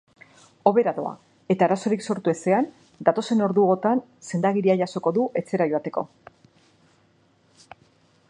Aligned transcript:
Hobera 0.69 0.91
doa 0.99 1.09
eta 1.55 1.65
arazorik 1.67 2.05
sortu 2.13 2.31
ezean 2.33 2.69
datozen 3.09 3.45
orduotan 3.49 4.01
sendagiria 4.29 4.77
jasoko 4.81 5.13
du 5.19 5.27
etxera 5.43 5.71
joateko. 5.75 6.07